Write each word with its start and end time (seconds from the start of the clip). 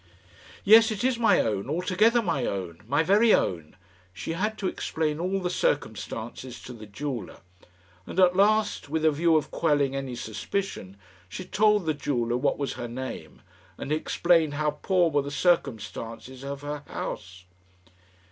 "Yes, 0.63 0.89
it 0.89 1.03
is 1.03 1.19
my 1.19 1.39
own, 1.39 1.69
altogether 1.69 2.23
my 2.23 2.43
own 2.43 2.81
my 2.87 3.03
very 3.03 3.35
own." 3.35 3.75
She 4.15 4.31
had 4.33 4.57
to 4.57 4.67
explain 4.67 5.19
all 5.19 5.39
the 5.39 5.51
circumstances 5.51 6.59
to 6.63 6.73
the 6.73 6.87
jeweller, 6.87 7.41
and 8.07 8.19
at 8.19 8.35
last, 8.35 8.89
with 8.89 9.05
a 9.05 9.11
view 9.11 9.35
of 9.37 9.51
quelling 9.51 9.95
any 9.95 10.15
suspicion, 10.15 10.97
she 11.29 11.45
told 11.45 11.85
the 11.85 11.93
jeweler 11.93 12.35
what 12.37 12.57
was 12.57 12.73
her 12.73 12.87
name, 12.87 13.43
and 13.77 13.91
explained 13.91 14.55
how 14.55 14.71
poor 14.71 15.11
were 15.11 15.21
the 15.21 15.29
circumstances 15.29 16.43
of 16.43 16.61
her 16.63 16.81
house. 16.87 17.45